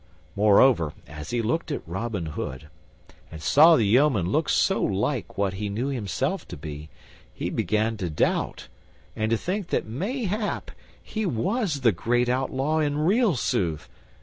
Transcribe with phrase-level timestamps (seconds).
[0.35, 2.69] Moreover, as he looked at Robin Hood,
[3.31, 6.89] and saw the yeoman look so like what he knew himself to be,
[7.31, 8.67] he began to doubt
[9.15, 10.71] and to think that mayhap
[11.03, 13.87] he was the great outlaw in real sooth.